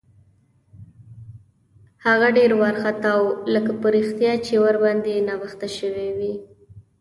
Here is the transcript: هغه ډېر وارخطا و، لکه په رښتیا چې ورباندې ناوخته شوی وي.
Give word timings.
هغه 2.05 2.27
ډېر 2.37 2.51
وارخطا 2.61 3.13
و، 3.21 3.25
لکه 3.53 3.71
په 3.81 3.87
رښتیا 3.95 4.33
چې 4.45 4.53
ورباندې 4.65 5.25
ناوخته 5.27 5.67
شوی 5.77 6.09
وي. 6.17 6.33